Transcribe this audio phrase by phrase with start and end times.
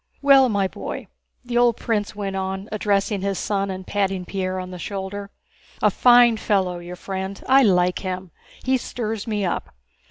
[0.23, 1.05] Well, my boy,"
[1.45, 5.29] the old prince went on, addressing his son and patting Pierre on the shoulder.
[5.79, 8.31] "A fine fellow—your friend—I like him!
[8.63, 9.71] He stirs me up.